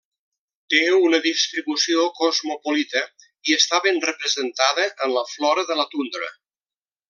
Té 0.73 0.77
una 1.09 1.19
distribució 1.25 2.07
cosmopolita 2.21 3.03
i 3.51 3.59
està 3.59 3.83
ben 3.87 4.03
representada 4.09 4.89
en 5.09 5.15
la 5.19 5.25
flora 5.37 5.69
de 5.73 5.79
la 5.83 5.91
tundra. 5.97 6.33